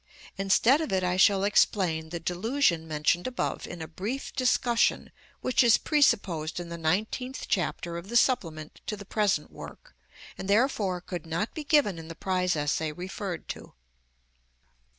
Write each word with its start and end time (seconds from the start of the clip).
Instead 0.35 0.81
of 0.81 0.91
it 0.91 1.03
I 1.03 1.15
shall 1.15 1.43
explain 1.43 2.09
the 2.09 2.19
delusion 2.19 2.87
mentioned 2.87 3.27
above 3.27 3.67
in 3.67 3.83
a 3.83 3.87
brief 3.87 4.33
discussion 4.35 5.11
which 5.41 5.63
is 5.63 5.77
presupposed 5.77 6.59
in 6.59 6.69
the 6.69 6.77
nineteenth 6.79 7.45
chapter 7.47 7.97
of 7.97 8.09
the 8.09 8.17
supplement 8.17 8.81
to 8.87 8.97
the 8.97 9.05
present 9.05 9.51
work, 9.51 9.95
and 10.39 10.47
therefore 10.49 11.01
could 11.01 11.27
not 11.27 11.53
be 11.53 11.63
given 11.63 11.99
in 11.99 12.07
the 12.07 12.15
prize 12.15 12.55
essay 12.55 12.91
referred 12.91 13.47
to. 13.49 13.73